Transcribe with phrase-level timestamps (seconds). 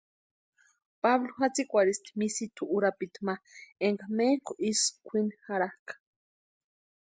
[1.01, 3.33] Pablu jatsïkwarhisti misitu urapiti ma
[3.85, 5.93] énka ménku isï kwʼini jarhakʼa.